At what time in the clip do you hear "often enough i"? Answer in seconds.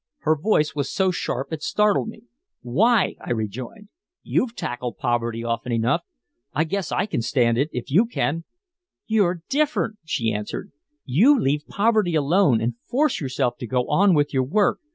5.43-6.63